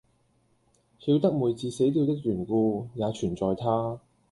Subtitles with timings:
[0.99, 3.99] 曉得妹子死掉的緣故，也全在他。